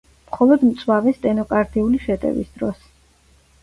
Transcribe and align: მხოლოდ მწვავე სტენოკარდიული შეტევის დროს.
მხოლოდ 0.29 0.63
მწვავე 0.69 1.15
სტენოკარდიული 1.19 2.03
შეტევის 2.09 2.53
დროს. 2.59 2.85